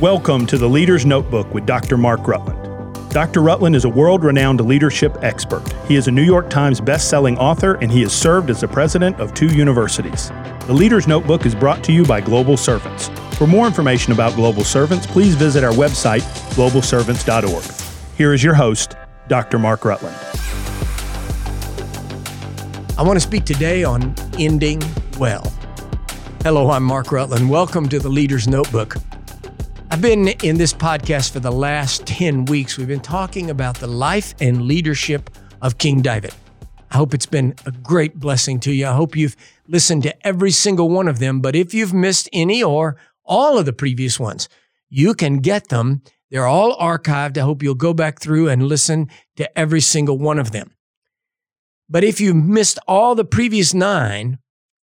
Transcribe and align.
Welcome 0.00 0.46
to 0.46 0.56
the 0.56 0.66
Leader's 0.66 1.04
Notebook 1.04 1.52
with 1.52 1.66
Dr. 1.66 1.98
Mark 1.98 2.26
Rutland. 2.26 3.10
Dr. 3.10 3.42
Rutland 3.42 3.76
is 3.76 3.84
a 3.84 3.88
world 3.90 4.24
renowned 4.24 4.58
leadership 4.62 5.14
expert. 5.20 5.62
He 5.86 5.94
is 5.94 6.08
a 6.08 6.10
New 6.10 6.22
York 6.22 6.48
Times 6.48 6.80
best-selling 6.80 7.36
author 7.36 7.74
and 7.82 7.92
he 7.92 8.00
has 8.00 8.14
served 8.14 8.48
as 8.48 8.62
the 8.62 8.66
president 8.66 9.20
of 9.20 9.34
two 9.34 9.48
universities. 9.48 10.30
The 10.66 10.72
Leader's 10.72 11.06
Notebook 11.06 11.44
is 11.44 11.54
brought 11.54 11.84
to 11.84 11.92
you 11.92 12.06
by 12.06 12.22
Global 12.22 12.56
Servants. 12.56 13.08
For 13.36 13.46
more 13.46 13.66
information 13.66 14.14
about 14.14 14.34
Global 14.36 14.64
Servants, 14.64 15.06
please 15.06 15.34
visit 15.34 15.62
our 15.62 15.72
website, 15.74 16.22
globalservants.org. 16.54 18.16
Here 18.16 18.32
is 18.32 18.42
your 18.42 18.54
host, 18.54 18.96
Dr. 19.28 19.58
Mark 19.58 19.84
Rutland. 19.84 20.16
I 22.96 23.02
want 23.02 23.18
to 23.18 23.20
speak 23.20 23.44
today 23.44 23.84
on 23.84 24.14
ending 24.38 24.80
well. 25.18 25.52
Hello, 26.42 26.70
I'm 26.70 26.84
Mark 26.84 27.12
Rutland. 27.12 27.50
Welcome 27.50 27.86
to 27.90 27.98
the 27.98 28.08
Leader's 28.08 28.48
Notebook. 28.48 28.96
I've 29.92 30.00
been 30.00 30.28
in 30.28 30.56
this 30.56 30.72
podcast 30.72 31.32
for 31.32 31.40
the 31.40 31.50
last 31.50 32.06
10 32.06 32.44
weeks. 32.44 32.78
We've 32.78 32.86
been 32.86 33.00
talking 33.00 33.50
about 33.50 33.76
the 33.78 33.88
life 33.88 34.36
and 34.40 34.62
leadership 34.62 35.28
of 35.62 35.78
King 35.78 36.00
David. 36.00 36.32
I 36.92 36.96
hope 36.96 37.12
it's 37.12 37.26
been 37.26 37.56
a 37.66 37.72
great 37.72 38.14
blessing 38.14 38.60
to 38.60 38.72
you. 38.72 38.86
I 38.86 38.92
hope 38.92 39.16
you've 39.16 39.34
listened 39.66 40.04
to 40.04 40.26
every 40.26 40.52
single 40.52 40.88
one 40.88 41.08
of 41.08 41.18
them. 41.18 41.40
But 41.40 41.56
if 41.56 41.74
you've 41.74 41.92
missed 41.92 42.28
any 42.32 42.62
or 42.62 42.98
all 43.24 43.58
of 43.58 43.66
the 43.66 43.72
previous 43.72 44.20
ones, 44.20 44.48
you 44.88 45.12
can 45.12 45.38
get 45.38 45.70
them. 45.70 46.02
They're 46.30 46.46
all 46.46 46.76
archived. 46.76 47.36
I 47.36 47.40
hope 47.40 47.60
you'll 47.60 47.74
go 47.74 47.92
back 47.92 48.20
through 48.20 48.48
and 48.48 48.68
listen 48.68 49.10
to 49.36 49.58
every 49.58 49.80
single 49.80 50.18
one 50.18 50.38
of 50.38 50.52
them. 50.52 50.70
But 51.88 52.04
if 52.04 52.20
you 52.20 52.32
missed 52.32 52.78
all 52.86 53.16
the 53.16 53.24
previous 53.24 53.74
nine, 53.74 54.38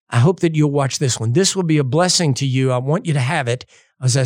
I 0.09 0.19
hope 0.19 0.41
that 0.41 0.53
you'll 0.53 0.71
watch 0.71 0.99
this 0.99 1.17
one. 1.17 1.31
This 1.31 1.55
will 1.55 1.63
be 1.63 1.77
a 1.77 1.85
blessing 1.85 2.33
to 2.35 2.45
you. 2.45 2.73
I 2.73 2.77
want 2.79 3.05
you 3.05 3.13
to 3.13 3.21
have 3.21 3.47
it 3.47 3.65
as 4.01 4.17
I 4.17 4.25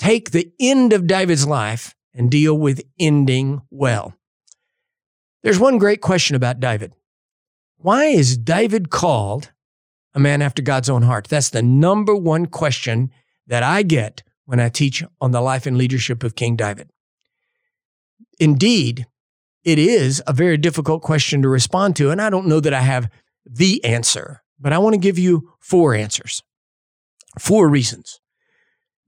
take 0.00 0.30
the 0.30 0.50
end 0.58 0.92
of 0.92 1.06
David's 1.06 1.46
life 1.46 1.94
and 2.12 2.30
deal 2.30 2.58
with 2.58 2.82
ending 2.98 3.60
well. 3.70 4.14
There's 5.42 5.58
one 5.58 5.78
great 5.78 6.00
question 6.00 6.34
about 6.34 6.58
David. 6.58 6.92
Why 7.76 8.06
is 8.06 8.36
David 8.36 8.90
called 8.90 9.52
a 10.14 10.18
man 10.18 10.42
after 10.42 10.62
God's 10.62 10.90
own 10.90 11.02
heart? 11.02 11.28
That's 11.28 11.50
the 11.50 11.62
number 11.62 12.16
one 12.16 12.46
question 12.46 13.10
that 13.46 13.62
I 13.62 13.82
get 13.82 14.22
when 14.44 14.58
I 14.58 14.68
teach 14.68 15.04
on 15.20 15.30
the 15.30 15.40
life 15.40 15.66
and 15.66 15.78
leadership 15.78 16.24
of 16.24 16.34
King 16.34 16.56
David. 16.56 16.90
Indeed, 18.38 19.06
it 19.64 19.78
is 19.78 20.22
a 20.26 20.32
very 20.32 20.56
difficult 20.56 21.02
question 21.02 21.42
to 21.42 21.48
respond 21.48 21.96
to, 21.96 22.10
and 22.10 22.20
I 22.20 22.30
don't 22.30 22.46
know 22.46 22.60
that 22.60 22.74
I 22.74 22.80
have 22.80 23.10
the 23.44 23.84
answer, 23.84 24.42
but 24.58 24.72
I 24.72 24.78
want 24.78 24.94
to 24.94 25.00
give 25.00 25.18
you 25.18 25.52
four 25.60 25.94
answers, 25.94 26.42
four 27.38 27.68
reasons. 27.68 28.19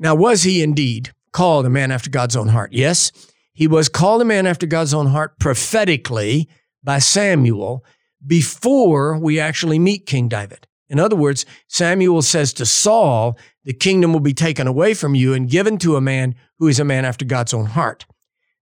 Now, 0.03 0.17
was 0.17 0.42
he 0.42 0.64
indeed 0.64 1.12
called 1.33 1.64
a 1.64 1.70
man 1.70 1.92
after 1.92 2.11
God's 2.11 2.34
own 2.34 2.48
heart? 2.48 2.72
Yes, 2.72 3.12
he 3.53 3.69
was 3.69 3.89
called 3.89 4.20
a 4.20 4.25
man 4.25 4.48
after 4.48 4.67
God's 4.67 4.92
own 4.92 5.06
heart 5.06 5.39
prophetically 5.39 6.48
by 6.83 6.98
Samuel 6.98 7.84
before 8.27 9.17
we 9.17 9.39
actually 9.39 9.78
meet 9.78 10.06
King 10.06 10.28
David. 10.28 10.67
In 10.89 10.98
other 10.98 11.14
words, 11.14 11.47
Samuel 11.69 12.20
says 12.23 12.53
to 12.55 12.67
Saul, 12.67 13.39
The 13.64 13.73
kingdom 13.73 14.12
will 14.12 14.20
be 14.20 14.34
taken 14.34 14.67
away 14.67 14.92
from 14.92 15.14
you 15.14 15.34
and 15.34 15.48
given 15.48 15.78
to 15.78 15.95
a 15.95 16.00
man 16.00 16.34
who 16.58 16.67
is 16.67 16.80
a 16.80 16.84
man 16.84 17.05
after 17.05 17.25
God's 17.25 17.55
own 17.55 17.67
heart. 17.67 18.05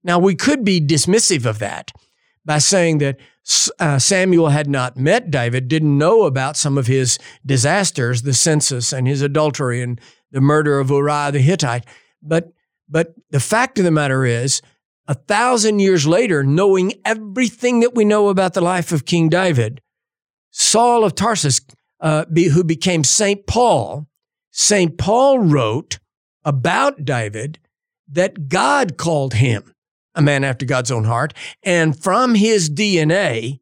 Now, 0.04 0.18
we 0.18 0.34
could 0.34 0.62
be 0.62 0.78
dismissive 0.78 1.46
of 1.46 1.58
that 1.60 1.90
by 2.44 2.58
saying 2.58 2.98
that 2.98 3.18
uh, 3.78 3.98
Samuel 3.98 4.50
had 4.50 4.68
not 4.68 4.98
met 4.98 5.30
David, 5.30 5.68
didn't 5.68 5.96
know 5.96 6.24
about 6.24 6.58
some 6.58 6.76
of 6.76 6.86
his 6.86 7.18
disasters, 7.44 8.22
the 8.22 8.34
census 8.34 8.92
and 8.92 9.08
his 9.08 9.22
adultery 9.22 9.80
and 9.80 9.98
the 10.30 10.40
murder 10.40 10.78
of 10.78 10.90
Uriah 10.90 11.32
the 11.32 11.40
Hittite. 11.40 11.86
But, 12.22 12.52
but 12.88 13.14
the 13.30 13.40
fact 13.40 13.78
of 13.78 13.84
the 13.84 13.90
matter 13.90 14.24
is, 14.24 14.62
a 15.06 15.14
thousand 15.14 15.80
years 15.80 16.06
later, 16.06 16.44
knowing 16.44 16.92
everything 17.04 17.80
that 17.80 17.94
we 17.94 18.04
know 18.04 18.28
about 18.28 18.54
the 18.54 18.60
life 18.60 18.92
of 18.92 19.06
King 19.06 19.28
David, 19.28 19.80
Saul 20.50 21.04
of 21.04 21.14
Tarsus, 21.14 21.60
uh, 22.00 22.26
be, 22.26 22.44
who 22.44 22.62
became 22.62 23.02
St. 23.02 23.46
Paul, 23.46 24.06
St. 24.52 24.96
Paul 24.96 25.40
wrote 25.40 25.98
about 26.44 27.04
David 27.04 27.58
that 28.08 28.48
God 28.48 28.96
called 28.96 29.34
him 29.34 29.74
a 30.14 30.22
man 30.22 30.44
after 30.44 30.66
God's 30.66 30.90
own 30.90 31.04
heart, 31.04 31.34
and 31.62 32.00
from 32.00 32.34
his 32.34 32.68
DNA 32.68 33.60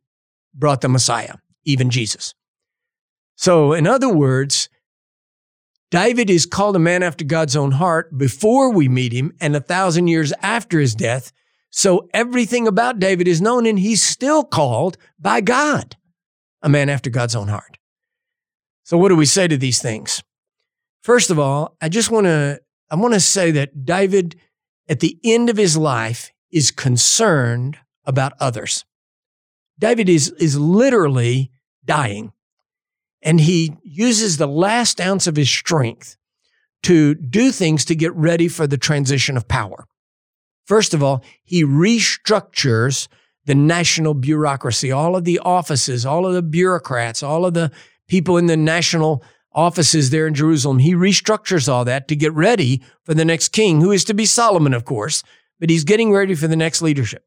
brought 0.54 0.80
the 0.80 0.88
Messiah, 0.88 1.34
even 1.64 1.90
Jesus. 1.90 2.34
So, 3.36 3.72
in 3.72 3.86
other 3.86 4.08
words, 4.08 4.68
David 5.90 6.28
is 6.28 6.44
called 6.44 6.76
a 6.76 6.80
man 6.80 7.02
after 7.02 7.24
God's 7.24 7.56
own 7.56 7.72
heart 7.72 8.16
before 8.16 8.70
we 8.70 8.88
meet 8.88 9.12
him 9.12 9.32
and 9.40 9.56
a 9.56 9.60
thousand 9.60 10.08
years 10.08 10.32
after 10.42 10.78
his 10.78 10.94
death. 10.94 11.32
So 11.70 12.08
everything 12.12 12.66
about 12.66 12.98
David 12.98 13.26
is 13.26 13.40
known 13.40 13.64
and 13.66 13.78
he's 13.78 14.02
still 14.02 14.44
called 14.44 14.98
by 15.18 15.40
God 15.40 15.96
a 16.62 16.68
man 16.68 16.88
after 16.88 17.08
God's 17.08 17.36
own 17.36 17.48
heart. 17.48 17.78
So 18.84 18.98
what 18.98 19.08
do 19.08 19.16
we 19.16 19.26
say 19.26 19.48
to 19.48 19.56
these 19.56 19.80
things? 19.80 20.22
First 21.02 21.30
of 21.30 21.38
all, 21.38 21.76
I 21.80 21.88
just 21.88 22.10
want 22.10 22.26
to 22.26 22.60
I 22.90 22.96
want 22.96 23.14
to 23.14 23.20
say 23.20 23.50
that 23.52 23.84
David 23.84 24.36
at 24.88 25.00
the 25.00 25.18
end 25.22 25.50
of 25.50 25.56
his 25.56 25.76
life 25.76 26.32
is 26.50 26.70
concerned 26.70 27.78
about 28.04 28.32
others. 28.40 28.84
David 29.78 30.08
is 30.08 30.30
is 30.32 30.58
literally 30.58 31.50
dying. 31.84 32.32
And 33.22 33.40
he 33.40 33.76
uses 33.82 34.36
the 34.36 34.46
last 34.46 35.00
ounce 35.00 35.26
of 35.26 35.36
his 35.36 35.50
strength 35.50 36.16
to 36.84 37.14
do 37.14 37.50
things 37.50 37.84
to 37.86 37.94
get 37.94 38.14
ready 38.14 38.48
for 38.48 38.66
the 38.66 38.78
transition 38.78 39.36
of 39.36 39.48
power. 39.48 39.86
First 40.66 40.94
of 40.94 41.02
all, 41.02 41.24
he 41.42 41.64
restructures 41.64 43.08
the 43.46 43.54
national 43.54 44.14
bureaucracy, 44.14 44.92
all 44.92 45.16
of 45.16 45.24
the 45.24 45.38
offices, 45.38 46.04
all 46.04 46.26
of 46.26 46.34
the 46.34 46.42
bureaucrats, 46.42 47.22
all 47.22 47.46
of 47.46 47.54
the 47.54 47.72
people 48.06 48.36
in 48.36 48.46
the 48.46 48.56
national 48.56 49.24
offices 49.52 50.10
there 50.10 50.26
in 50.26 50.34
Jerusalem. 50.34 50.78
He 50.78 50.92
restructures 50.92 51.68
all 51.68 51.84
that 51.86 52.06
to 52.08 52.16
get 52.16 52.32
ready 52.34 52.82
for 53.04 53.14
the 53.14 53.24
next 53.24 53.48
king, 53.48 53.80
who 53.80 53.90
is 53.90 54.04
to 54.04 54.14
be 54.14 54.26
Solomon, 54.26 54.74
of 54.74 54.84
course, 54.84 55.22
but 55.58 55.70
he's 55.70 55.84
getting 55.84 56.12
ready 56.12 56.34
for 56.34 56.46
the 56.46 56.56
next 56.56 56.82
leadership. 56.82 57.24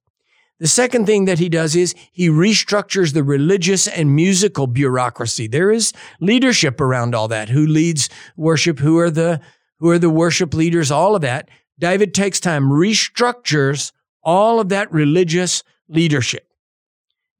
The 0.61 0.67
second 0.67 1.07
thing 1.07 1.25
that 1.25 1.39
he 1.39 1.49
does 1.49 1.75
is 1.75 1.95
he 2.11 2.29
restructures 2.29 3.15
the 3.15 3.23
religious 3.23 3.87
and 3.87 4.15
musical 4.15 4.67
bureaucracy. 4.67 5.47
There 5.47 5.71
is 5.71 5.91
leadership 6.19 6.79
around 6.79 7.15
all 7.15 7.27
that. 7.29 7.49
Who 7.49 7.65
leads 7.65 8.09
worship? 8.37 8.77
Who 8.77 8.99
are 8.99 9.09
the 9.09 9.41
who 9.79 9.89
are 9.89 9.97
the 9.97 10.11
worship 10.11 10.53
leaders? 10.53 10.91
All 10.91 11.15
of 11.15 11.23
that. 11.23 11.49
David 11.79 12.13
takes 12.13 12.39
time, 12.39 12.65
restructures 12.65 13.91
all 14.23 14.59
of 14.59 14.69
that 14.69 14.91
religious 14.93 15.63
leadership. 15.89 16.47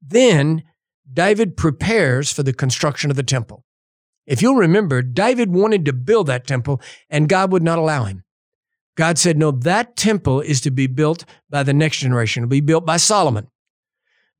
Then 0.04 0.64
David 1.10 1.56
prepares 1.56 2.32
for 2.32 2.42
the 2.42 2.52
construction 2.52 3.08
of 3.08 3.16
the 3.16 3.22
temple. 3.22 3.64
If 4.26 4.42
you'll 4.42 4.56
remember, 4.56 5.00
David 5.00 5.52
wanted 5.52 5.84
to 5.84 5.92
build 5.92 6.26
that 6.26 6.44
temple 6.44 6.80
and 7.08 7.28
God 7.28 7.52
would 7.52 7.62
not 7.62 7.78
allow 7.78 8.02
him. 8.02 8.24
God 8.96 9.18
said, 9.18 9.38
No, 9.38 9.50
that 9.50 9.96
temple 9.96 10.40
is 10.40 10.60
to 10.62 10.70
be 10.70 10.86
built 10.86 11.24
by 11.50 11.62
the 11.62 11.72
next 11.72 11.98
generation. 11.98 12.42
It'll 12.42 12.50
be 12.50 12.60
built 12.60 12.84
by 12.84 12.96
Solomon. 12.96 13.48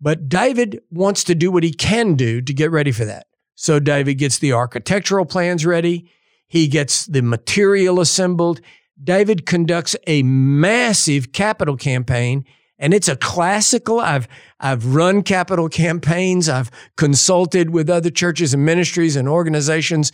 But 0.00 0.28
David 0.28 0.80
wants 0.90 1.24
to 1.24 1.34
do 1.34 1.50
what 1.50 1.62
he 1.62 1.72
can 1.72 2.14
do 2.14 2.40
to 2.42 2.52
get 2.52 2.70
ready 2.70 2.92
for 2.92 3.04
that. 3.04 3.26
So 3.54 3.78
David 3.78 4.14
gets 4.14 4.38
the 4.38 4.52
architectural 4.52 5.24
plans 5.24 5.64
ready, 5.64 6.10
he 6.48 6.68
gets 6.68 7.06
the 7.06 7.22
material 7.22 8.00
assembled. 8.00 8.60
David 9.02 9.46
conducts 9.46 9.96
a 10.06 10.22
massive 10.22 11.32
capital 11.32 11.76
campaign 11.76 12.44
and 12.82 12.92
it's 12.92 13.08
a 13.08 13.16
classical 13.16 14.00
i've 14.00 14.28
i've 14.60 14.84
run 14.94 15.22
capital 15.22 15.68
campaigns 15.84 16.48
i've 16.48 16.70
consulted 16.96 17.70
with 17.70 17.88
other 17.88 18.10
churches 18.10 18.52
and 18.52 18.66
ministries 18.66 19.16
and 19.16 19.28
organizations 19.28 20.12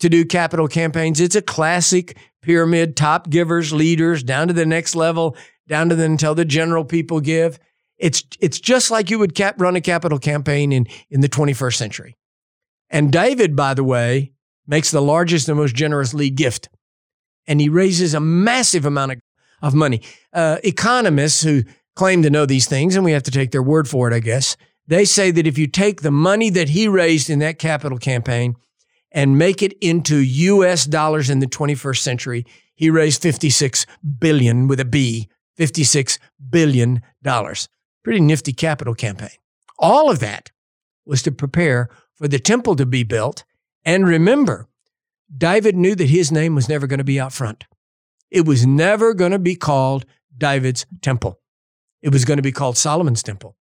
to 0.00 0.08
do 0.08 0.24
capital 0.24 0.68
campaigns 0.68 1.20
it's 1.20 1.36
a 1.36 1.42
classic 1.42 2.16
pyramid, 2.44 2.96
top 2.96 3.30
givers, 3.30 3.72
leaders, 3.72 4.22
down 4.22 4.48
to 4.48 4.54
the 4.54 4.66
next 4.66 4.94
level, 4.94 5.36
down 5.66 5.88
to 5.88 5.94
the 5.94 6.04
until 6.04 6.34
the 6.34 6.44
general 6.44 6.84
people 6.84 7.20
give. 7.20 7.58
It's 7.96 8.22
it's 8.40 8.60
just 8.60 8.90
like 8.90 9.10
you 9.10 9.18
would 9.18 9.34
cap, 9.34 9.60
run 9.60 9.76
a 9.76 9.80
capital 9.80 10.18
campaign 10.18 10.72
in 10.72 10.86
in 11.10 11.20
the 11.20 11.28
21st 11.28 11.74
century. 11.74 12.16
And 12.90 13.10
David, 13.10 13.56
by 13.56 13.74
the 13.74 13.84
way, 13.84 14.32
makes 14.66 14.90
the 14.90 15.02
largest 15.02 15.48
and 15.48 15.58
most 15.58 15.74
generous 15.74 16.14
lead 16.14 16.36
gift, 16.36 16.68
and 17.46 17.60
he 17.60 17.68
raises 17.68 18.14
a 18.14 18.20
massive 18.20 18.84
amount 18.84 19.12
of, 19.12 19.20
of 19.62 19.74
money. 19.74 20.02
Uh, 20.32 20.58
economists 20.62 21.42
who 21.42 21.62
claim 21.96 22.22
to 22.22 22.30
know 22.30 22.46
these 22.46 22.66
things, 22.66 22.94
and 22.94 23.04
we 23.04 23.12
have 23.12 23.22
to 23.22 23.30
take 23.30 23.52
their 23.52 23.62
word 23.62 23.88
for 23.88 24.10
it, 24.10 24.14
I 24.14 24.20
guess. 24.20 24.56
They 24.86 25.04
say 25.04 25.30
that 25.30 25.46
if 25.46 25.56
you 25.56 25.66
take 25.66 26.02
the 26.02 26.10
money 26.10 26.50
that 26.50 26.70
he 26.70 26.88
raised 26.88 27.30
in 27.30 27.38
that 27.38 27.58
capital 27.58 27.98
campaign 27.98 28.56
and 29.14 29.38
make 29.38 29.62
it 29.62 29.72
into 29.80 30.16
US 30.16 30.84
dollars 30.84 31.30
in 31.30 31.38
the 31.38 31.46
21st 31.46 31.98
century, 31.98 32.44
he 32.74 32.90
raised 32.90 33.22
56 33.22 33.86
billion 34.18 34.66
with 34.66 34.80
a 34.80 34.84
B, 34.84 35.28
56 35.56 36.18
billion 36.50 37.00
dollars. 37.22 37.68
Pretty 38.02 38.20
nifty 38.20 38.52
capital 38.52 38.94
campaign. 38.94 39.30
All 39.78 40.10
of 40.10 40.18
that 40.18 40.50
was 41.06 41.22
to 41.22 41.32
prepare 41.32 41.88
for 42.14 42.28
the 42.28 42.38
temple 42.38 42.76
to 42.76 42.84
be 42.84 43.04
built. 43.04 43.44
And 43.84 44.06
remember, 44.06 44.68
David 45.34 45.76
knew 45.76 45.94
that 45.94 46.10
his 46.10 46.30
name 46.30 46.54
was 46.54 46.68
never 46.68 46.86
going 46.86 46.98
to 46.98 47.04
be 47.04 47.20
out 47.20 47.32
front. 47.32 47.64
It 48.30 48.46
was 48.46 48.66
never 48.66 49.14
going 49.14 49.32
to 49.32 49.38
be 49.38 49.54
called 49.54 50.04
David's 50.36 50.86
temple. 51.00 51.40
It 52.02 52.12
was 52.12 52.24
going 52.24 52.36
to 52.36 52.42
be 52.42 52.52
called 52.52 52.76
Solomon's 52.76 53.22
temple. 53.22 53.56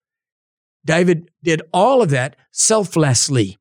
David 0.85 1.29
did 1.43 1.61
all 1.73 2.01
of 2.01 2.09
that 2.09 2.35
selflessly. 2.51 3.57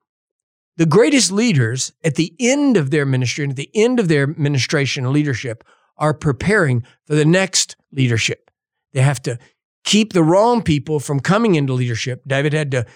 The 0.81 0.87
greatest 0.87 1.31
leaders 1.31 1.93
at 2.03 2.15
the 2.15 2.35
end 2.41 2.79
of 2.79 2.91
their 2.91 3.05
ministry 3.05 3.45
and 3.45 3.51
at 3.51 3.57
the 3.59 3.69
end 3.75 4.01
of 4.01 4.09
their 4.09 4.23
administration 4.23 5.05
and 5.05 5.13
leadership 5.13 5.63
are 5.99 6.15
preparing 6.15 6.87
for 7.07 7.15
the 7.15 7.27
next 7.27 7.77
leadership. 7.93 8.51
They 8.95 9.03
have 9.03 9.21
to 9.25 9.39
keep 9.85 10.15
the 10.15 10.25
wrong 10.25 10.63
people 10.63 10.99
from 10.99 11.21
coming 11.21 11.55
into 11.55 11.75
leadership. 11.75 12.23
David 12.27 12.55
had 12.55 12.71
to 12.71 12.87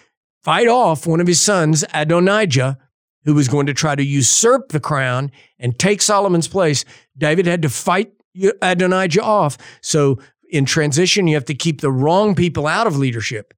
fight 0.43 0.67
off 0.67 1.07
one 1.07 1.21
of 1.21 1.27
his 1.27 1.43
sons, 1.43 1.85
Adonijah, 1.93 2.79
who 3.27 3.35
was 3.35 3.49
going 3.49 3.67
to 3.67 3.75
try 3.75 3.95
to 3.95 4.03
usurp 4.03 4.71
the 4.71 4.81
crown 4.81 5.31
and 5.59 5.79
take 5.79 6.01
Solomon's 6.01 6.49
place. 6.49 6.87
David 7.19 7.45
had 7.45 7.61
to 7.61 7.69
fight 7.69 8.15
Adonijah 8.63 9.23
off. 9.23 9.59
So 9.83 10.21
in 10.49 10.65
transition, 10.65 11.27
you 11.27 11.35
have 11.35 11.45
to 11.45 11.55
keep 11.55 11.83
the 11.83 11.93
wrong 11.93 12.35
people 12.35 12.67
out 12.67 12.87
of 12.87 12.97
leadership. 12.97 13.53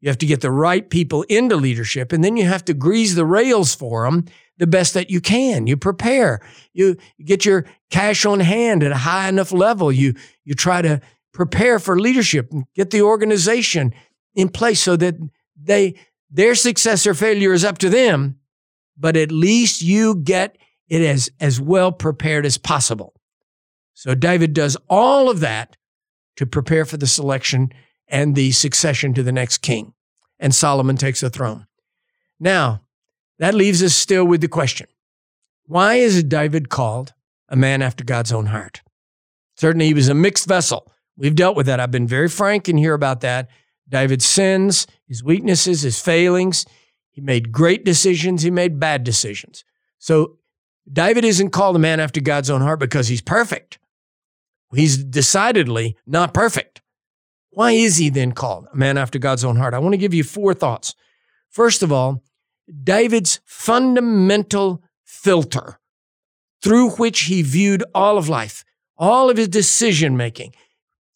You 0.00 0.08
have 0.08 0.18
to 0.18 0.26
get 0.26 0.40
the 0.40 0.50
right 0.50 0.88
people 0.88 1.22
into 1.24 1.56
leadership, 1.56 2.12
and 2.12 2.24
then 2.24 2.36
you 2.36 2.46
have 2.46 2.64
to 2.66 2.74
grease 2.74 3.14
the 3.14 3.26
rails 3.26 3.74
for 3.74 4.04
them 4.04 4.26
the 4.60 4.66
best 4.66 4.94
that 4.94 5.10
you 5.10 5.20
can. 5.20 5.66
You 5.66 5.76
prepare. 5.76 6.40
You, 6.74 6.96
get 7.24 7.44
your 7.44 7.64
cash 7.90 8.24
on 8.26 8.40
hand 8.40 8.84
at 8.84 8.92
a 8.92 8.96
high 8.96 9.28
enough 9.28 9.50
level. 9.50 9.90
You 9.90 10.14
you 10.44 10.54
try 10.54 10.82
to 10.82 11.00
prepare 11.32 11.78
for 11.78 11.98
leadership 11.98 12.52
and 12.52 12.64
get 12.74 12.90
the 12.90 13.02
organization 13.02 13.94
in 14.34 14.50
place 14.50 14.80
so 14.80 14.96
that 14.96 15.16
they 15.60 15.94
their 16.30 16.54
success 16.54 17.06
or 17.06 17.14
failure 17.14 17.52
is 17.52 17.64
up 17.64 17.78
to 17.78 17.88
them, 17.88 18.38
but 18.96 19.16
at 19.16 19.32
least 19.32 19.82
you 19.82 20.14
get 20.14 20.56
it 20.88 21.02
as 21.02 21.30
as 21.40 21.60
well 21.60 21.90
prepared 21.90 22.44
as 22.44 22.58
possible. 22.58 23.14
So 23.94 24.14
David 24.14 24.52
does 24.52 24.76
all 24.88 25.30
of 25.30 25.40
that 25.40 25.76
to 26.36 26.46
prepare 26.46 26.84
for 26.84 26.98
the 26.98 27.06
selection 27.06 27.72
and 28.10 28.34
the 28.34 28.50
succession 28.52 29.14
to 29.14 29.22
the 29.22 29.32
next 29.32 29.58
king. 29.58 29.94
And 30.38 30.54
Solomon 30.54 30.96
takes 30.96 31.20
the 31.20 31.30
throne. 31.30 31.66
Now, 32.38 32.82
that 33.38 33.54
leaves 33.54 33.82
us 33.82 33.94
still 33.94 34.24
with 34.24 34.40
the 34.40 34.48
question 34.48 34.86
why 35.66 35.94
is 35.94 36.24
David 36.24 36.68
called 36.68 37.14
a 37.48 37.56
man 37.56 37.80
after 37.80 38.02
God's 38.02 38.32
own 38.32 38.46
heart? 38.46 38.82
Certainly, 39.56 39.86
he 39.86 39.94
was 39.94 40.08
a 40.08 40.14
mixed 40.14 40.48
vessel. 40.48 40.90
We've 41.16 41.34
dealt 41.34 41.56
with 41.56 41.66
that. 41.66 41.80
I've 41.80 41.90
been 41.90 42.06
very 42.06 42.28
frank 42.28 42.68
in 42.68 42.76
here 42.76 42.94
about 42.94 43.20
that. 43.20 43.48
David's 43.88 44.24
sins, 44.24 44.86
his 45.06 45.22
weaknesses, 45.22 45.82
his 45.82 46.00
failings. 46.00 46.64
He 47.10 47.20
made 47.20 47.52
great 47.52 47.84
decisions, 47.84 48.42
he 48.42 48.50
made 48.50 48.80
bad 48.80 49.04
decisions. 49.04 49.64
So, 49.98 50.38
David 50.90 51.24
isn't 51.24 51.50
called 51.50 51.76
a 51.76 51.80
man 51.80 52.00
after 52.00 52.20
God's 52.20 52.50
own 52.50 52.62
heart 52.62 52.80
because 52.80 53.08
he's 53.08 53.20
perfect. 53.20 53.78
He's 54.74 54.96
decidedly 54.96 55.96
not 56.06 56.34
perfect. 56.34 56.80
Why 57.50 57.72
is 57.72 57.96
he 57.96 58.10
then 58.10 58.32
called 58.32 58.66
a 58.72 58.76
man 58.76 58.96
after 58.96 59.18
God's 59.18 59.44
own 59.44 59.56
heart? 59.56 59.74
I 59.74 59.78
want 59.78 59.92
to 59.92 59.98
give 59.98 60.14
you 60.14 60.24
four 60.24 60.54
thoughts. 60.54 60.94
First 61.50 61.82
of 61.82 61.90
all, 61.90 62.22
David's 62.84 63.40
fundamental 63.44 64.82
filter 65.04 65.80
through 66.62 66.90
which 66.90 67.22
he 67.22 67.42
viewed 67.42 67.82
all 67.94 68.18
of 68.18 68.28
life, 68.28 68.64
all 68.96 69.30
of 69.30 69.36
his 69.36 69.48
decision 69.48 70.16
making. 70.16 70.54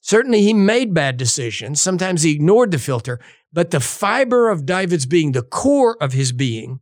Certainly, 0.03 0.43
he 0.43 0.53
made 0.53 0.93
bad 0.93 1.17
decisions. 1.17 1.81
Sometimes 1.81 2.23
he 2.23 2.33
ignored 2.33 2.73
the 2.73 2.79
filter, 2.79 3.21
but 3.53 3.71
the 3.71 3.81
fiber 3.81 4.51
of 4.51 4.67
David's 4.67 5.07
being, 5.07 5.33
the 5.33 5.43
core 5.43 5.97
of 6.03 6.13
his 6.13 6.33
being, 6.33 6.81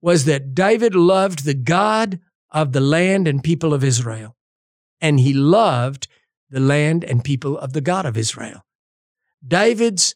was 0.00 0.24
that 0.24 0.54
David 0.54 0.94
loved 0.94 1.44
the 1.44 1.54
God 1.54 2.20
of 2.50 2.72
the 2.72 2.80
land 2.80 3.26
and 3.26 3.42
people 3.42 3.74
of 3.74 3.82
Israel. 3.82 4.36
And 5.00 5.20
he 5.20 5.34
loved 5.34 6.08
the 6.48 6.60
land 6.60 7.04
and 7.04 7.24
people 7.24 7.58
of 7.58 7.72
the 7.72 7.80
God 7.80 8.06
of 8.06 8.16
Israel. 8.16 8.65
David's 9.46 10.14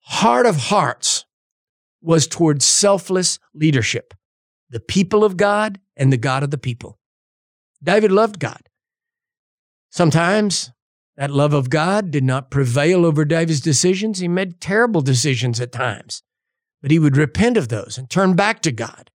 heart 0.00 0.46
of 0.46 0.56
hearts 0.56 1.24
was 2.02 2.26
towards 2.26 2.64
selfless 2.64 3.38
leadership, 3.54 4.14
the 4.70 4.80
people 4.80 5.24
of 5.24 5.36
God 5.36 5.80
and 5.96 6.12
the 6.12 6.16
God 6.16 6.42
of 6.42 6.50
the 6.50 6.58
people. 6.58 6.98
David 7.82 8.12
loved 8.12 8.38
God. 8.38 8.68
Sometimes 9.90 10.70
that 11.16 11.30
love 11.30 11.52
of 11.52 11.68
God 11.68 12.10
did 12.10 12.24
not 12.24 12.50
prevail 12.50 13.04
over 13.04 13.24
David's 13.24 13.60
decisions. 13.60 14.18
He 14.18 14.28
made 14.28 14.60
terrible 14.60 15.00
decisions 15.02 15.60
at 15.60 15.72
times, 15.72 16.22
but 16.80 16.90
he 16.90 16.98
would 16.98 17.16
repent 17.16 17.56
of 17.56 17.68
those 17.68 17.98
and 17.98 18.08
turn 18.08 18.34
back 18.34 18.62
to 18.62 18.72
God. 18.72 19.10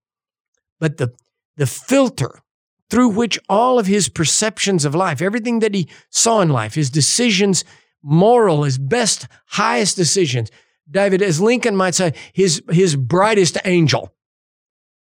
But 0.78 0.98
the, 0.98 1.14
the 1.56 1.66
filter 1.66 2.42
through 2.90 3.08
which 3.08 3.38
all 3.48 3.78
of 3.78 3.86
his 3.86 4.08
perceptions 4.08 4.84
of 4.84 4.94
life, 4.94 5.20
everything 5.20 5.58
that 5.60 5.74
he 5.74 5.88
saw 6.10 6.40
in 6.40 6.50
life, 6.50 6.74
his 6.74 6.90
decisions, 6.90 7.64
moral, 8.02 8.62
his 8.64 8.78
best, 8.78 9.26
highest 9.46 9.96
decisions. 9.96 10.50
David, 10.90 11.22
as 11.22 11.40
Lincoln 11.40 11.76
might 11.76 11.94
say, 11.94 12.14
his, 12.32 12.62
his 12.70 12.96
brightest 12.96 13.58
angel 13.64 14.12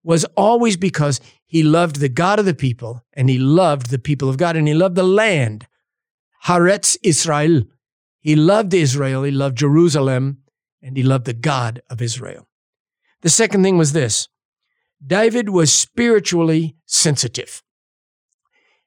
was 0.04 0.26
always 0.36 0.78
because 0.78 1.22
he 1.46 1.64
loved 1.64 1.98
the 1.98 2.10
God 2.10 2.40
of 2.40 2.46
the 2.46 2.54
people 2.54 3.04
and 3.14 3.30
he 3.30 3.38
loved 3.38 3.90
the 3.90 4.00
people 4.00 4.30
of 4.30 4.38
God 4.38 4.56
and 4.56 4.68
he 4.68 4.74
loved 4.74 4.96
the 4.96 5.04
land. 5.04 5.68
Haaretz 6.46 6.98
Israel. 7.04 7.64
He 8.22 8.36
loved 8.36 8.74
Israel, 8.74 9.24
he 9.24 9.32
loved 9.32 9.58
Jerusalem, 9.58 10.40
and 10.82 10.98
he 10.98 11.04
loved 11.04 11.26
the 11.26 11.34
God 11.34 11.82
of 11.90 12.02
Israel. 12.02 12.48
The 13.22 13.30
second 13.30 13.64
thing 13.64 13.78
was 13.78 13.94
this 13.94 14.28
David 15.06 15.50
was 15.50 15.74
spiritually 15.74 16.76
sensitive. 16.86 17.64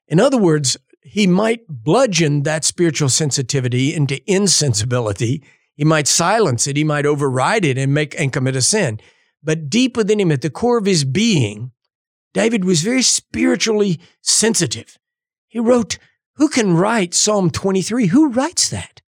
In 0.07 0.21
other 0.21 0.39
words, 0.39 0.77
he 1.03 1.27
might 1.27 1.67
bludgeon 1.69 2.45
that 2.45 2.65
spiritual 2.65 3.09
sensitivity 3.09 3.95
into 3.95 4.23
insensibility. 4.31 5.43
He 5.75 5.85
might 5.85 6.07
silence 6.07 6.67
it. 6.67 6.77
He 6.77 6.85
might 6.85 7.07
override 7.07 7.65
it 7.65 7.77
and 7.77 7.93
make 7.93 8.19
and 8.19 8.33
commit 8.33 8.57
a 8.57 8.63
sin. 8.63 9.01
But 9.43 9.69
deep 9.69 9.97
within 9.97 10.21
him, 10.21 10.31
at 10.31 10.43
the 10.43 10.51
core 10.51 10.79
of 10.79 10.87
his 10.87 11.05
being, 11.05 11.73
David 12.33 12.65
was 12.65 12.83
very 12.83 13.03
spiritually 13.03 14.01
sensitive. 14.23 14.99
He 15.49 15.59
wrote, 15.59 15.99
Who 16.37 16.49
can 16.49 16.77
write 16.77 17.15
Psalm 17.15 17.51
23? 17.51 18.07
Who 18.07 18.31
writes 18.31 18.69
that? 18.71 19.03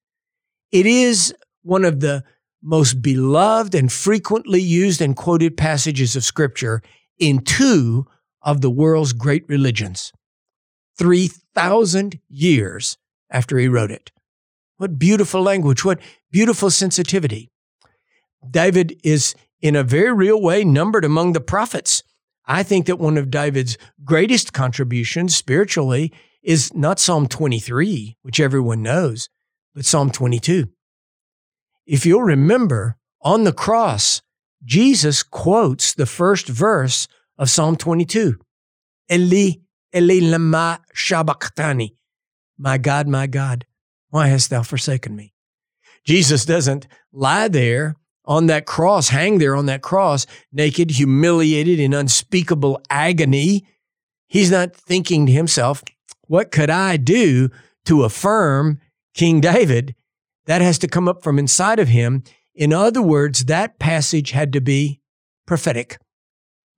It 0.72 0.88
is 0.88 1.34
one 1.62 1.86
of 1.86 2.00
the 2.00 2.24
most 2.64 3.02
beloved 3.02 3.76
and 3.76 3.92
frequently 3.92 4.62
used 4.62 5.02
and 5.02 5.16
quoted 5.16 5.56
passages 5.56 6.16
of 6.16 6.24
Scripture 6.24 6.82
in 7.20 7.40
two 7.40 8.08
of 8.42 8.62
the 8.62 8.72
world's 8.72 9.14
great 9.14 9.48
religions 9.48 10.12
3,000 10.98 12.20
years 12.30 12.98
after 13.30 13.58
he 13.58 13.68
wrote 13.68 13.92
it. 13.92 14.12
What 14.78 15.00
beautiful 15.00 15.42
language, 15.42 15.86
what 15.86 16.00
beautiful 16.32 16.70
sensitivity. 16.70 17.52
David 18.50 19.00
is, 19.04 19.36
in 19.62 19.76
a 19.76 19.84
very 19.84 20.12
real 20.14 20.42
way, 20.42 20.64
numbered 20.64 21.06
among 21.06 21.34
the 21.34 21.42
prophets. 21.42 22.04
I 22.46 22.64
think 22.64 22.86
that 22.88 23.00
one 23.00 23.18
of 23.18 23.32
David's 23.32 23.78
greatest 24.04 24.54
contributions 24.54 25.36
spiritually 25.36 26.12
is 26.42 26.74
not 26.74 27.00
Psalm 27.00 27.28
23, 27.28 28.18
which 28.22 28.40
everyone 28.40 28.82
knows, 28.82 29.30
but 29.74 29.86
Psalm 29.86 30.12
22. 30.12 30.70
If 31.86 32.06
you'll 32.06 32.24
remember, 32.24 32.98
on 33.22 33.46
the 33.46 33.54
cross, 33.54 34.22
Jesus 34.64 35.24
quotes 35.24 35.94
the 35.94 36.06
first 36.06 36.48
verse 36.48 37.08
of 37.38 37.50
Psalm 37.50 37.76
22 37.76 38.38
Eli, 39.12 39.52
Sabachthani. 40.94 41.96
My 42.58 42.78
God, 42.78 43.08
my 43.08 43.28
God, 43.28 43.66
why 44.10 44.28
hast 44.28 44.50
thou 44.50 44.64
forsaken 44.64 45.16
me? 45.16 45.34
Jesus 46.06 46.46
doesn't 46.46 46.88
lie 47.12 47.48
there 47.48 47.96
on 48.26 48.48
that 48.48 48.66
cross, 48.66 49.10
hang 49.10 49.38
there 49.38 49.56
on 49.56 49.66
that 49.68 49.82
cross, 49.82 50.26
naked, 50.52 50.92
humiliated, 50.92 51.80
in 51.80 51.94
unspeakable 51.94 52.82
agony. 52.90 53.66
He's 54.28 54.52
not 54.52 54.76
thinking 54.76 55.26
to 55.26 55.32
himself, 55.32 55.84
what 56.28 56.52
could 56.52 56.70
I 56.70 56.98
do 56.98 57.50
to 57.86 58.04
affirm 58.04 58.80
King 59.14 59.42
David? 59.42 59.96
That 60.46 60.62
has 60.62 60.78
to 60.80 60.88
come 60.88 61.08
up 61.08 61.24
from 61.24 61.40
inside 61.40 61.80
of 61.80 61.90
him. 61.90 62.24
In 62.56 62.74
other 62.74 63.02
words, 63.02 63.46
that 63.46 63.80
passage 63.80 64.32
had 64.32 64.54
to 64.54 64.62
be 64.62 65.02
prophetic. 65.46 65.98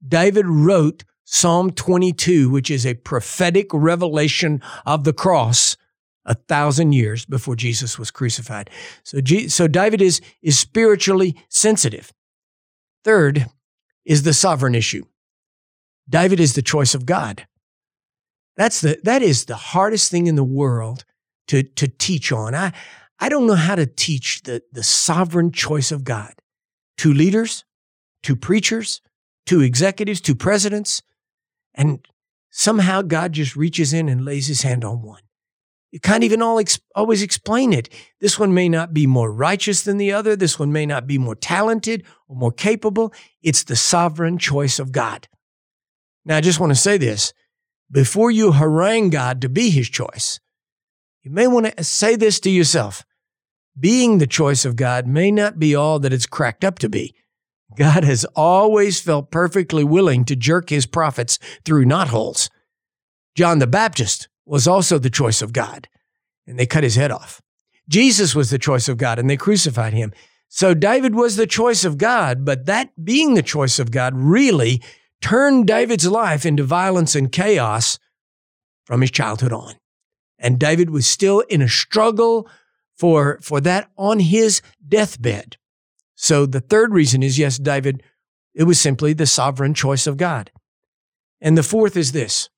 David 0.05 0.45
wrote 0.47 1.03
Psalm 1.25 1.71
22, 1.71 2.49
which 2.49 2.69
is 2.69 2.85
a 2.85 2.93
prophetic 2.93 3.67
revelation 3.73 4.61
of 4.85 5.03
the 5.03 5.13
cross 5.13 5.75
a 6.23 6.35
thousand 6.35 6.93
years 6.93 7.25
before 7.25 7.55
Jesus 7.55 7.99
was 7.99 8.11
crucified. 8.11 8.69
So, 9.03 9.19
so 9.47 9.67
David 9.67 10.01
is, 10.01 10.21
is 10.41 10.57
spiritually 10.57 11.35
sensitive. 11.49 12.11
Third 13.03 13.47
is 14.05 14.23
the 14.23 14.33
sovereign 14.33 14.75
issue. 14.75 15.05
David 16.09 16.39
is 16.39 16.53
the 16.53 16.61
choice 16.61 16.95
of 16.95 17.05
God. 17.05 17.47
That's 18.57 18.81
the, 18.81 18.99
that 19.03 19.21
is 19.21 19.45
the 19.45 19.55
hardest 19.55 20.11
thing 20.11 20.27
in 20.27 20.35
the 20.35 20.43
world 20.43 21.05
to, 21.47 21.63
to 21.63 21.87
teach 21.87 22.31
on. 22.31 22.55
I, 22.55 22.71
I 23.19 23.29
don't 23.29 23.47
know 23.47 23.55
how 23.55 23.75
to 23.75 23.85
teach 23.85 24.43
the, 24.43 24.61
the 24.71 24.83
sovereign 24.83 25.51
choice 25.51 25.91
of 25.91 26.03
God 26.03 26.33
to 26.97 27.13
leaders, 27.13 27.65
to 28.23 28.35
preachers, 28.35 29.01
to 29.47 29.61
executives, 29.61 30.21
to 30.21 30.35
presidents, 30.35 31.01
and 31.75 32.05
somehow 32.49 33.01
God 33.01 33.33
just 33.33 33.55
reaches 33.55 33.93
in 33.93 34.09
and 34.09 34.25
lays 34.25 34.47
his 34.47 34.63
hand 34.63 34.83
on 34.83 35.01
one. 35.01 35.21
You 35.91 35.99
can't 36.01 36.25
even 36.25 36.41
ex- 36.41 36.79
always 36.93 37.21
explain 37.21 37.71
it. 37.71 37.87
This 38.19 38.37
one 38.37 38.53
may 38.53 38.67
not 38.67 38.93
be 38.93 39.07
more 39.07 39.31
righteous 39.31 39.83
than 39.83 39.97
the 39.97 40.11
other. 40.11 40.35
This 40.35 40.59
one 40.59 40.73
may 40.73 40.85
not 40.85 41.07
be 41.07 41.17
more 41.17 41.35
talented 41.35 42.03
or 42.27 42.35
more 42.35 42.51
capable. 42.51 43.13
It's 43.41 43.63
the 43.63 43.77
sovereign 43.77 44.37
choice 44.37 44.77
of 44.77 44.91
God. 44.91 45.29
Now, 46.25 46.37
I 46.37 46.41
just 46.41 46.59
want 46.59 46.71
to 46.71 46.75
say 46.75 46.97
this 46.97 47.33
before 47.89 48.31
you 48.31 48.51
harangue 48.51 49.09
God 49.09 49.41
to 49.41 49.49
be 49.49 49.69
his 49.69 49.89
choice, 49.89 50.39
you 51.23 51.31
may 51.31 51.47
want 51.47 51.75
to 51.77 51.83
say 51.83 52.15
this 52.15 52.39
to 52.41 52.49
yourself. 52.49 53.05
Being 53.79 54.17
the 54.17 54.27
choice 54.27 54.65
of 54.65 54.75
God 54.75 55.07
may 55.07 55.31
not 55.31 55.59
be 55.59 55.75
all 55.75 55.99
that 55.99 56.13
it's 56.13 56.25
cracked 56.25 56.63
up 56.63 56.79
to 56.79 56.89
be. 56.89 57.15
God 57.77 58.03
has 58.03 58.25
always 58.35 59.01
felt 59.01 59.31
perfectly 59.31 59.83
willing 59.83 60.23
to 60.25 60.35
jerk 60.35 60.69
his 60.69 60.85
prophets 60.85 61.39
through 61.65 61.85
knotholes. 61.85 62.49
John 63.35 63.59
the 63.59 63.67
Baptist 63.67 64.29
was 64.45 64.67
also 64.67 64.97
the 64.97 65.09
choice 65.09 65.41
of 65.41 65.51
God, 65.51 65.89
and 66.47 66.57
they 66.57 66.65
cut 66.65 66.83
his 66.83 66.95
head 66.95 67.11
off. 67.11 67.41
Jesus 67.89 68.33
was 68.35 68.49
the 68.49 68.59
choice 68.59 68.87
of 68.87 68.97
God, 68.97 69.19
and 69.19 69.29
they 69.29 69.37
crucified 69.37 69.93
him. 69.93 70.13
So 70.47 70.73
David 70.73 71.15
was 71.15 71.35
the 71.35 71.47
choice 71.47 71.83
of 71.83 71.97
God, 71.97 72.45
but 72.45 72.65
that 72.65 72.91
being 73.03 73.33
the 73.33 73.43
choice 73.43 73.79
of 73.79 73.91
God 73.91 74.13
really 74.15 74.81
turned 75.21 75.67
David's 75.67 76.07
life 76.07 76.45
into 76.45 76.63
violence 76.63 77.15
and 77.15 77.31
chaos 77.31 77.99
from 78.85 79.01
his 79.01 79.11
childhood 79.11 79.51
on. 79.51 79.73
And 80.37 80.59
David 80.59 80.91
was 80.91 81.07
still 81.07 81.39
in 81.41 81.61
a 81.61 81.69
struggle 81.69 82.47
for, 82.95 83.39
for 83.41 83.59
that 83.61 83.89
on 83.97 84.19
his 84.19 84.61
deathbed. 84.87 85.57
So 86.15 86.45
the 86.45 86.61
third 86.61 86.93
reason 86.93 87.21
is 87.21 87.37
yes, 87.37 87.57
David, 87.57 88.01
it 88.53 88.63
was 88.63 88.79
simply 88.79 89.13
the 89.13 89.25
sovereign 89.25 89.73
choice 89.73 90.07
of 90.07 90.17
God. 90.17 90.51
And 91.41 91.57
the 91.57 91.63
fourth 91.63 91.97
is 91.97 92.13
this 92.13 92.49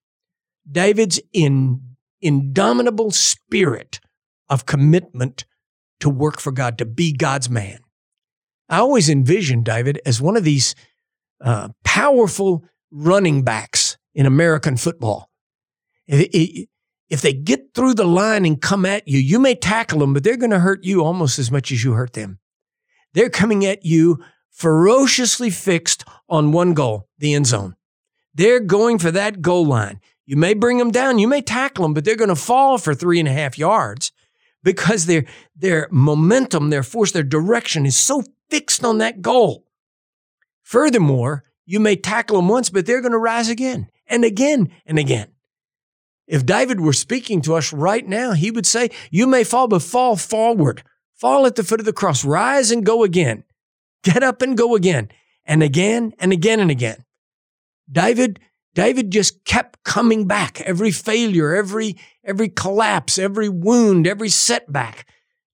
David's 0.70 1.20
in, 1.34 1.82
indomitable 2.22 3.12
spirit 3.12 4.00
of 4.50 4.66
commitment 4.66 5.46
to 6.00 6.10
work 6.10 6.40
for 6.40 6.52
God, 6.52 6.78
to 6.78 6.86
be 6.86 7.12
God's 7.12 7.50
man. 7.50 7.80
I 8.70 8.78
always 8.78 9.10
envisioned 9.10 9.66
David 9.66 10.00
as 10.06 10.22
one 10.22 10.38
of 10.38 10.44
these 10.44 10.76
uh, 11.44 11.70
powerful 11.84 12.64
running 12.92 13.44
backs 13.44 13.98
in 14.14 14.26
American 14.26 14.78
football. 14.78 15.30
If 16.08 17.22
they 17.22 17.34
get 17.34 17.74
through 17.74 17.96
the 17.96 18.06
line 18.06 18.46
and 18.46 18.62
come 18.62 18.86
at 18.86 19.08
you, 19.08 19.20
you 19.20 19.40
may 19.40 19.56
tackle 19.56 20.00
them, 20.00 20.14
but 20.14 20.24
they're 20.24 20.38
going 20.38 20.52
to 20.52 20.60
hurt 20.60 20.84
you 20.84 21.04
almost 21.04 21.40
as 21.40 21.50
much 21.52 21.72
as 21.72 21.84
you 21.84 21.94
hurt 21.94 22.14
them. 22.14 22.40
They're 23.18 23.32
coming 23.32 23.66
at 23.66 23.84
you 23.84 24.24
ferociously 24.52 25.50
fixed 25.50 26.06
on 26.30 26.52
one 26.52 26.76
goal, 26.76 27.08
the 27.18 27.34
end 27.34 27.48
zone. 27.48 27.76
They're 28.36 28.60
going 28.60 29.00
for 29.00 29.10
that 29.10 29.42
goal 29.42 29.66
line. 29.66 30.02
You 30.28 30.38
may 30.38 30.54
bring 30.54 30.78
them 30.78 30.92
down, 30.92 31.18
you 31.18 31.28
may 31.28 31.42
tackle 31.42 31.82
them, 31.82 31.96
but 31.96 32.06
they're 32.06 32.16
going 32.16 32.30
to 32.30 32.36
fall 32.36 32.78
for 32.78 32.94
three 32.94 33.18
and 33.18 33.28
a 33.28 33.32
half 33.32 33.58
yards 33.58 34.12
because 34.62 35.08
their, 35.08 35.26
their 35.56 35.88
momentum, 35.90 36.70
their 36.70 36.84
force, 36.84 37.12
their 37.12 37.24
direction 37.24 37.88
is 37.88 37.98
so 37.98 38.22
fixed 38.52 38.86
on 38.86 39.00
that 39.00 39.24
goal. 39.24 39.66
Furthermore, 40.62 41.44
you 41.66 41.80
may 41.80 41.96
tackle 41.96 42.36
them 42.36 42.50
once, 42.50 42.70
but 42.70 42.86
they're 42.86 43.02
going 43.02 43.14
to 43.14 43.18
rise 43.18 43.50
again 43.50 43.90
and 44.06 44.24
again 44.24 44.70
and 44.86 45.00
again. 45.00 45.30
If 46.28 46.46
David 46.46 46.82
were 46.82 46.94
speaking 46.94 47.42
to 47.42 47.56
us 47.56 47.74
right 47.74 48.08
now, 48.08 48.34
he 48.34 48.52
would 48.52 48.68
say, 48.68 48.92
You 49.10 49.26
may 49.26 49.44
fall, 49.44 49.68
but 49.68 49.82
fall 49.82 50.18
forward. 50.18 50.84
Fall 51.18 51.46
at 51.46 51.56
the 51.56 51.64
foot 51.64 51.80
of 51.80 51.86
the 51.86 51.94
cross. 51.94 52.24
Rise 52.24 52.72
and 52.72 52.86
go 52.86 53.04
again. 53.04 53.44
Get 54.04 54.24
up 54.24 54.42
and 54.42 54.58
go 54.58 54.76
again. 54.76 55.10
And 55.46 55.64
again 55.64 56.14
and 56.20 56.32
again 56.32 56.60
and 56.60 56.70
again. 56.70 57.04
David, 57.92 58.40
David 58.76 59.12
just 59.12 59.44
kept 59.46 59.84
coming 59.84 60.28
back. 60.28 60.62
Every 60.62 60.92
failure, 60.92 61.56
every, 61.56 61.98
every 62.24 62.50
collapse, 62.50 63.18
every 63.18 63.50
wound, 63.50 64.06
every 64.06 64.30
setback. 64.30 65.08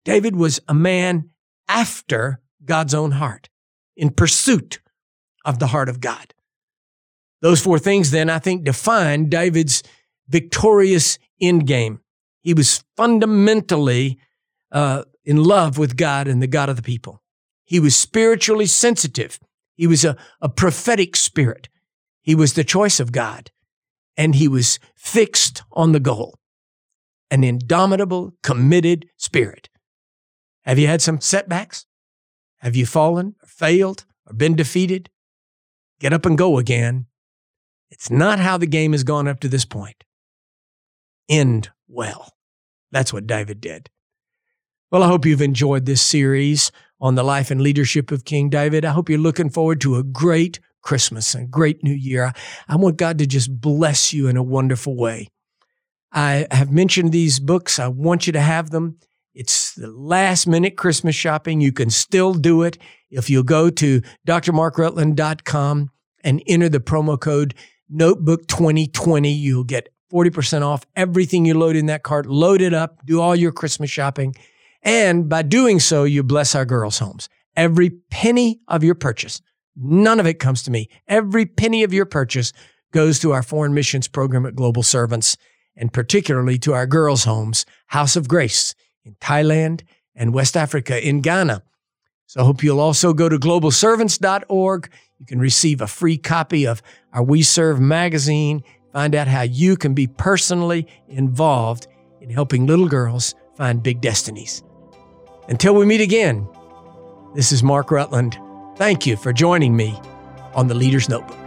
David 0.04 0.36
was 0.36 0.60
a 0.68 0.74
man 0.74 1.30
after 1.68 2.42
God's 2.66 2.94
own 2.94 3.12
heart, 3.12 3.50
in 3.96 4.10
pursuit 4.10 4.80
of 5.46 5.60
the 5.60 5.68
heart 5.68 5.90
of 5.90 6.02
God. 6.02 6.34
Those 7.42 7.62
four 7.62 7.80
things 7.80 8.12
then, 8.12 8.30
I 8.30 8.40
think, 8.40 8.64
define 8.64 9.30
David's 9.30 9.84
victorious 10.28 11.20
end 11.42 11.68
game. 11.68 12.02
He 12.42 12.54
was 12.54 12.84
fundamentally 12.98 14.18
uh, 14.72 15.04
in 15.26 15.44
love 15.44 15.78
with 15.78 15.98
God 15.98 16.28
and 16.28 16.42
the 16.42 16.48
God 16.48 16.70
of 16.70 16.76
the 16.76 16.82
people. 16.82 17.22
He 17.66 17.80
was 17.80 17.96
spiritually 17.96 18.66
sensitive. 18.66 19.40
He 19.76 19.88
was 19.88 20.04
a, 20.06 20.18
a 20.42 20.50
prophetic 20.50 21.16
spirit. 21.16 21.70
He 22.22 22.36
was 22.36 22.54
the 22.54 22.64
choice 22.64 23.00
of 23.00 23.12
God. 23.12 23.52
And 24.16 24.36
he 24.36 24.48
was 24.48 24.80
fixed 24.96 25.64
on 25.72 25.92
the 25.92 26.00
goal 26.00 26.40
an 27.32 27.44
indomitable, 27.44 28.32
committed 28.44 29.10
spirit. 29.18 29.68
Have 30.66 30.78
you 30.78 30.86
had 30.86 31.02
some 31.02 31.20
setbacks? 31.20 31.88
Have 32.60 32.76
you 32.76 32.86
fallen 32.86 33.36
or 33.42 33.48
failed 33.48 34.06
or 34.28 34.34
been 34.34 34.56
defeated? 34.56 35.10
Get 36.00 36.14
up 36.14 36.28
and 36.28 36.38
go 36.38 36.60
again. 36.60 37.08
It's 37.90 38.12
not 38.12 38.38
how 38.38 38.58
the 38.58 38.68
game 38.68 38.92
has 38.92 39.04
gone 39.04 39.28
up 39.28 39.40
to 39.40 39.48
this 39.48 39.66
point 39.66 40.04
end 41.30 41.70
well. 41.88 42.34
That's 42.92 43.12
what 43.14 43.26
David 43.26 43.62
did. 43.62 43.90
Well, 44.94 45.02
I 45.02 45.08
hope 45.08 45.26
you've 45.26 45.42
enjoyed 45.42 45.88
this 45.88 46.04
series 46.04 46.72
on 47.02 47.16
the 47.16 47.24
life 47.24 47.50
and 47.50 47.60
leadership 47.60 48.12
of 48.12 48.26
King 48.26 48.48
David. 48.48 48.86
I 48.86 48.92
hope 48.92 49.10
you're 49.10 49.18
looking 49.18 49.50
forward 49.50 49.82
to 49.82 49.96
a 49.96 50.04
great 50.04 50.60
Christmas 50.84 51.34
and 51.34 51.50
great 51.50 51.84
new 51.84 51.96
year. 51.96 52.32
I 52.68 52.76
want 52.76 52.98
God 52.98 53.18
to 53.18 53.26
just 53.26 53.60
bless 53.60 54.14
you 54.14 54.28
in 54.28 54.38
a 54.38 54.44
wonderful 54.44 54.96
way. 54.96 55.30
I 56.12 56.46
have 56.52 56.72
mentioned 56.72 57.12
these 57.12 57.40
books. 57.40 57.80
I 57.80 57.88
want 57.88 58.28
you 58.28 58.34
to 58.34 58.40
have 58.40 58.70
them. 58.70 59.00
It's 59.34 59.74
the 59.74 59.90
last 59.90 60.46
minute 60.46 60.78
Christmas 60.78 61.16
shopping. 61.16 61.60
You 61.60 61.72
can 61.72 61.90
still 61.90 62.36
do 62.36 62.62
it 62.62 62.78
if 63.10 63.32
you'll 63.32 63.42
go 63.42 63.72
to 63.72 64.00
drmarkrutland.com 64.28 65.90
and 66.24 66.44
enter 66.46 66.70
the 66.70 66.80
promo 66.80 67.20
code 67.20 67.56
Notebook 67.90 68.48
2020. 68.48 69.32
You'll 69.32 69.64
get 69.64 69.90
40% 70.14 70.62
off 70.62 70.86
everything 70.96 71.46
you 71.46 71.56
load 71.56 71.76
in 71.76 71.88
that 71.88 72.04
cart. 72.04 72.28
Load 72.28 72.62
it 72.62 72.76
up, 72.76 73.04
do 73.08 73.20
all 73.20 73.36
your 73.36 73.52
Christmas 73.52 73.90
shopping. 73.90 74.36
And 74.84 75.30
by 75.30 75.42
doing 75.42 75.80
so, 75.80 76.04
you 76.04 76.24
bless 76.24 76.56
our 76.56 76.66
girls' 76.66 77.00
homes. 77.00 77.30
Every 77.56 77.90
penny 77.90 78.62
of 78.68 78.84
your 78.84 78.96
purchase, 78.96 79.42
none 79.76 80.20
of 80.20 80.28
it 80.28 80.40
comes 80.40 80.64
to 80.64 80.72
me. 80.72 80.90
Every 81.08 81.46
penny 81.46 81.84
of 81.84 81.94
your 81.94 82.06
purchase 82.06 82.52
goes 82.92 83.20
to 83.20 83.32
our 83.32 83.44
foreign 83.44 83.74
missions 83.74 84.08
program 84.08 84.46
at 84.46 84.56
Global 84.56 84.84
Servants, 84.84 85.38
and 85.76 85.94
particularly 85.94 86.58
to 86.60 86.74
our 86.74 86.86
girls' 86.86 87.24
homes, 87.24 87.66
House 87.88 88.16
of 88.16 88.28
Grace 88.28 88.76
in 89.06 89.16
Thailand 89.16 89.82
and 90.16 90.34
West 90.34 90.58
Africa 90.58 91.06
in 91.06 91.22
Ghana. 91.22 91.64
So 92.26 92.42
I 92.42 92.46
hope 92.46 92.64
you'll 92.64 92.80
also 92.80 93.14
go 93.14 93.30
to 93.30 93.38
globalservants.org. 93.38 94.90
You 95.20 95.26
can 95.26 95.40
receive 95.40 95.82
a 95.82 95.88
free 95.88 96.18
copy 96.18 96.66
of 96.66 96.82
our 97.14 97.24
We 97.24 97.42
Serve 97.42 97.80
magazine 97.80 98.64
Find 98.94 99.16
out 99.16 99.28
how 99.28 99.42
you 99.42 99.76
can 99.76 99.96
be 99.96 100.06
personally 100.06 100.88
involved 101.08 101.88
in 102.22 102.30
helping 102.30 102.68
little 102.68 102.88
girls 102.88 103.34
find 103.58 103.82
big 103.82 104.02
destinies. 104.02 104.64
Until 105.50 105.76
we 105.76 105.86
meet 105.86 106.00
again, 106.02 106.48
this 107.36 107.52
is 107.52 107.64
Mark 107.64 107.92
Rutland. 107.92 108.40
Thank 108.78 109.06
you 109.06 109.18
for 109.18 109.34
joining 109.34 109.76
me 109.76 110.00
on 110.56 110.68
the 110.68 110.74
Leader's 110.74 111.10
Notebook. 111.10 111.38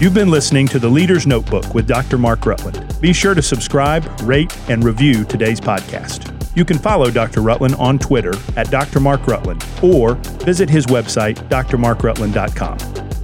You've 0.00 0.14
been 0.14 0.30
listening 0.30 0.68
to 0.68 0.78
the 0.78 0.88
Leader's 0.88 1.26
Notebook 1.26 1.74
with 1.74 1.86
Dr. 1.86 2.18
Mark 2.18 2.46
Rutland. 2.46 2.98
Be 3.00 3.12
sure 3.12 3.34
to 3.34 3.42
subscribe, 3.42 4.08
rate, 4.22 4.56
and 4.70 4.84
review 4.84 5.24
today's 5.24 5.60
podcast. 5.60 6.34
You 6.56 6.64
can 6.64 6.78
follow 6.78 7.10
Dr. 7.10 7.42
Rutland 7.42 7.74
on 7.74 7.98
Twitter 7.98 8.32
at 8.56 8.70
Dr. 8.70 9.00
Mark 9.00 9.26
Rutland 9.26 9.64
or 9.82 10.14
visit 10.44 10.70
his 10.70 10.86
website, 10.86 11.36
drmarkrutland.com. 11.48 12.78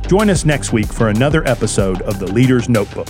Join 0.09 0.29
us 0.29 0.45
next 0.45 0.73
week 0.73 0.87
for 0.87 1.09
another 1.09 1.47
episode 1.49 2.03
of 2.03 2.19
The 2.19 2.27
Leader's 2.27 2.69
Notebook. 2.69 3.09